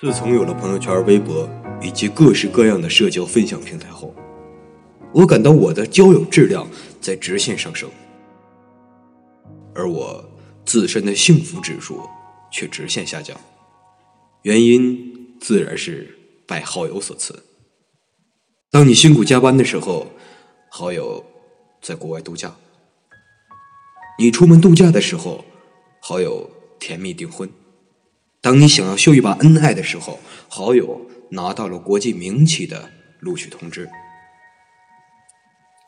[0.00, 1.46] 自从有了朋友圈、微博
[1.82, 4.14] 以及各式各样的社交分享平台后，
[5.12, 6.66] 我感到我的交友质量
[7.02, 7.86] 在直线上升，
[9.74, 10.24] 而我
[10.64, 12.00] 自身的幸福指数
[12.50, 13.38] 却直线下降。
[14.40, 17.38] 原因自然是拜好友所赐。
[18.70, 20.06] 当你辛苦加班的时候，
[20.70, 21.22] 好友
[21.82, 22.48] 在国外度假；
[24.18, 25.44] 你出门度假的时候，
[26.00, 26.48] 好友
[26.78, 27.46] 甜蜜订婚。
[28.42, 32.90] 当你想要秀一把恩爱的时候，好友拿到了国际名企的
[33.20, 33.86] 录取通知。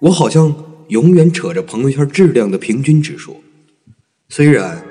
[0.00, 0.54] 我好像
[0.88, 3.42] 永远扯着朋友圈质量的平均指数，
[4.30, 4.82] 虽然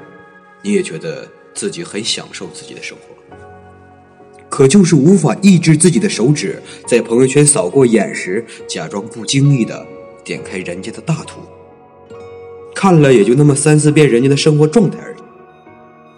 [0.62, 3.35] 你也觉得自己很享受自己的生活，
[4.49, 9.84] 可就是无法抑制自己的手指在朋友圈扫过眼时，假装不经意的
[10.23, 11.41] 点开人家的大图，
[12.76, 15.16] 看了也就那么三四遍人家的生活状态而已。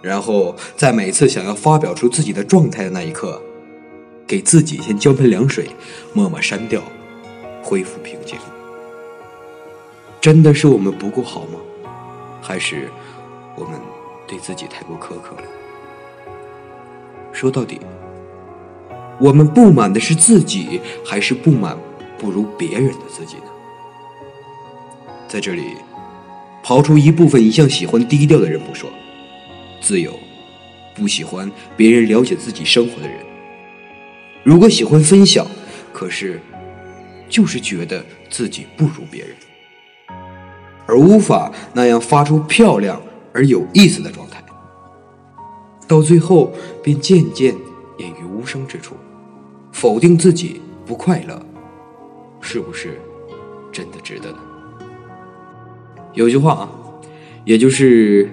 [0.02, 3.40] 然后在每次想要发表出自己的状态的那一刻，
[4.26, 5.68] 给自己先浇盆凉水，
[6.12, 6.82] 默默删掉，
[7.62, 8.38] 恢复平静。
[10.20, 11.58] 真的是我们不够好吗？
[12.42, 12.88] 还是
[13.56, 13.78] 我们
[14.26, 15.42] 对自己太过苛刻了？
[17.32, 17.80] 说到底，
[19.18, 21.76] 我们不满的是自己，还是不满
[22.18, 23.44] 不如别人的自己呢？
[25.28, 25.76] 在这里，
[26.64, 28.90] 刨出一部分一向喜欢低调的人不说。
[29.80, 30.18] 自由，
[30.94, 33.16] 不喜欢别人了解自己生活的人。
[34.42, 35.46] 如果喜欢分享，
[35.92, 36.40] 可是
[37.28, 39.36] 就是觉得自己不如别人，
[40.86, 43.00] 而无法那样发出漂亮
[43.32, 44.42] 而有意思的状态，
[45.86, 47.54] 到最后便渐渐
[47.98, 48.94] 隐于无声之处，
[49.72, 51.40] 否定自己不快乐，
[52.40, 53.00] 是不是
[53.70, 54.38] 真的值得呢？
[56.14, 56.70] 有句话啊，
[57.44, 58.30] 也就是。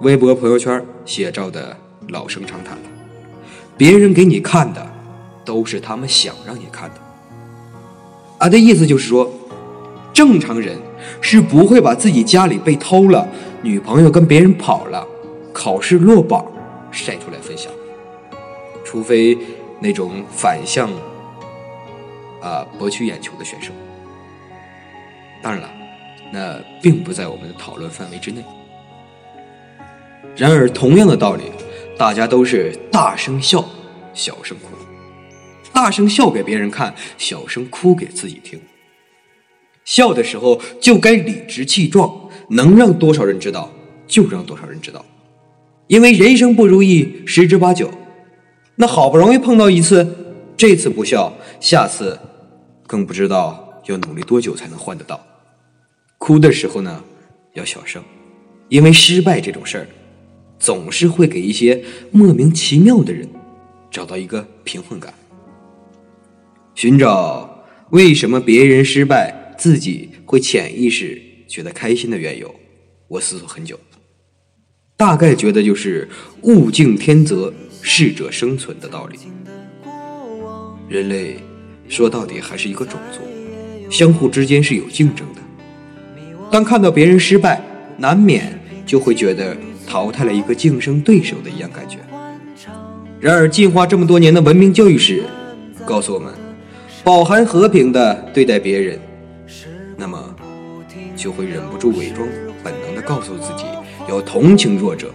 [0.00, 1.76] 微博、朋友圈写照的
[2.08, 2.82] 老生常谈了，
[3.76, 4.86] 别人给你看的，
[5.44, 6.96] 都是他们想让你看的。
[8.38, 9.28] 啊的意思就是说，
[10.12, 10.78] 正常人
[11.20, 13.26] 是不会把自己家里被偷了、
[13.60, 15.04] 女朋友跟别人跑了、
[15.52, 16.46] 考试落榜
[16.92, 17.72] 晒出来分享，
[18.84, 19.36] 除非
[19.80, 20.88] 那种反向
[22.40, 23.72] 啊博取眼球的选手。
[25.42, 25.68] 当然了，
[26.32, 28.44] 那并不在我们的讨论范围之内。
[30.38, 31.42] 然而，同样的道理，
[31.98, 33.68] 大家都是大声笑，
[34.14, 34.68] 小声哭；
[35.72, 38.60] 大声笑给别人看，小声哭给自己听。
[39.84, 43.68] 笑的时候就该理直气壮，能让多少人知道
[44.06, 45.04] 就让多少人知道，
[45.88, 47.90] 因为人生不如意十之八九。
[48.76, 50.06] 那好不容易碰到一次，
[50.56, 52.16] 这次不笑，下次
[52.86, 55.20] 更不知道要努力多久才能换得到。
[56.16, 57.02] 哭的时候呢，
[57.54, 58.00] 要小声，
[58.68, 59.88] 因为失败这种事儿。
[60.58, 63.28] 总是会给一些莫名其妙的人
[63.90, 65.14] 找到一个平衡感，
[66.74, 72.54] 寻找为什么别人失败自己会潜意识觉得开心的缘由。
[73.08, 73.78] 我思索很久，
[74.96, 76.08] 大概觉得就是
[76.42, 79.18] 物竞天择，适者生存的道理。
[80.88, 81.36] 人类
[81.88, 83.20] 说到底还是一个种族，
[83.90, 85.40] 相互之间是有竞争的。
[86.50, 87.62] 当看到别人失败，
[87.96, 88.57] 难免
[88.88, 89.56] 就会觉得。
[89.90, 91.96] 淘汰了一个竞争对手的一样感觉。
[93.18, 95.22] 然而，进化这么多年的文明教育史
[95.86, 96.30] 告诉我们，
[97.02, 99.00] 饱含和平的对待别人，
[99.96, 100.22] 那么
[101.16, 102.28] 就会忍不住伪装
[102.62, 103.64] 本能的告诉自己
[104.10, 105.10] 要同情弱者。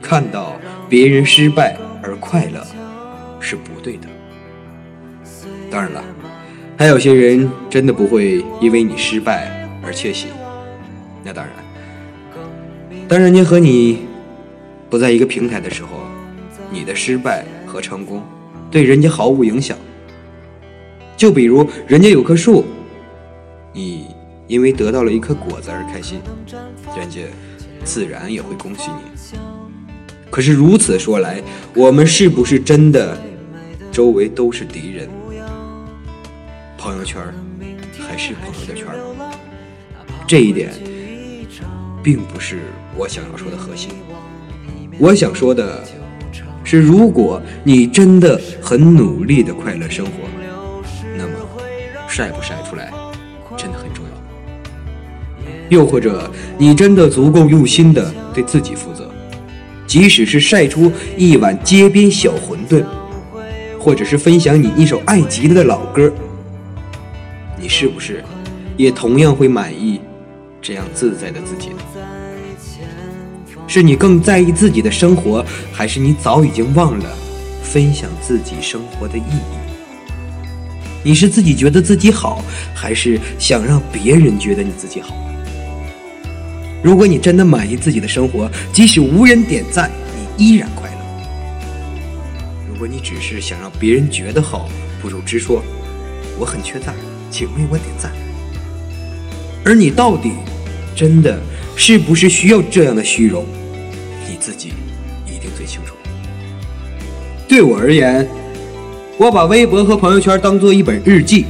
[0.00, 0.54] 看到
[0.88, 2.64] 别人失败而快乐
[3.40, 4.06] 是不对的。
[5.68, 6.04] 当然了，
[6.78, 10.28] 还有些人真的不会因为你失败而窃喜，
[11.24, 11.52] 那当然。
[13.12, 14.06] 当人家和你
[14.88, 15.88] 不在一个平台的时候，
[16.70, 18.22] 你的失败和成功
[18.70, 19.76] 对人家毫无影响。
[21.14, 22.64] 就比如人家有棵树，
[23.74, 24.06] 你
[24.46, 26.22] 因为得到了一颗果子而开心，
[26.96, 27.20] 人家
[27.84, 29.38] 自然也会恭喜你。
[30.30, 31.42] 可是如此说来，
[31.74, 33.14] 我们是不是真的
[33.90, 35.06] 周围都是敌人？
[36.78, 37.22] 朋友圈
[38.08, 38.86] 还是朋友的圈
[40.26, 40.72] 这一点。
[42.02, 42.58] 并不是
[42.96, 43.90] 我想要说的核心。
[44.98, 45.82] 我想说的
[46.64, 50.12] 是，如果你真的很努力的快乐生活，
[51.16, 51.32] 那么
[52.08, 52.92] 晒不晒出来
[53.56, 54.10] 真的很重要。
[55.68, 59.10] 又或者，你真的足够用心的对自己负责，
[59.86, 62.84] 即使是晒出一碗街边小馄饨，
[63.78, 66.12] 或者是分享你一首爱极了的老歌，
[67.58, 68.22] 你是不是
[68.76, 70.00] 也同样会满意？
[70.60, 71.76] 这样自在的自己呢？
[73.72, 75.42] 是你更在意自己的生活，
[75.72, 77.08] 还是你早已经忘了
[77.62, 79.40] 分享自己生活的意义。
[81.02, 85.16] 你是自己觉得自己好，还是想让别人觉得你自己好？
[86.82, 90.96] 如果你真的满意自己的生活，即使无人点赞，你依然快乐。
[92.68, 94.68] 如果你只是想让别人觉得好，
[95.00, 95.62] 不如直说
[96.38, 96.94] ：“我很缺赞，
[97.30, 98.12] 请为我点赞。”
[99.64, 100.32] 而你到底
[100.94, 101.40] 真的
[101.74, 103.46] 是不是需要这样的虚荣？
[104.42, 104.72] 自己
[105.24, 105.94] 一定最清楚。
[107.46, 108.28] 对我而言。
[109.18, 111.44] 我把微博和朋友圈当做一本日记，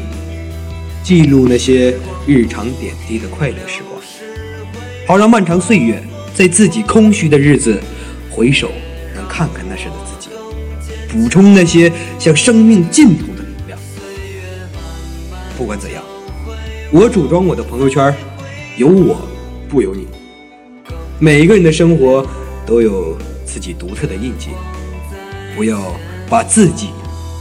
[1.03, 1.95] 记录那些
[2.27, 3.99] 日常点滴的快乐时光，
[5.07, 6.03] 好让漫长岁月
[6.35, 7.81] 在自己空虚的日子，
[8.29, 8.71] 回首
[9.15, 10.29] 能看看那时的自己，
[11.09, 13.79] 补充那些向生命尽头的能量。
[15.57, 16.03] 不管怎样，
[16.91, 18.15] 我主张我的朋友圈
[18.77, 19.23] 有我
[19.69, 20.07] 不有你。
[21.19, 22.27] 每一个人的生活
[22.67, 24.51] 都有自己独特的印记，
[25.55, 25.81] 不要
[26.29, 26.91] 把自己。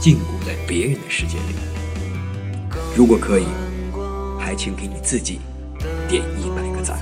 [0.02, 1.54] 禁锢在别人的世界里。
[2.96, 3.46] 如果可以，
[4.36, 5.38] 还请给你自己
[6.08, 6.98] 点一百个赞。